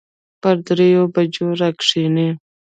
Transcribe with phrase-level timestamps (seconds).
[0.41, 2.29] پر دريو بجو راکښېني.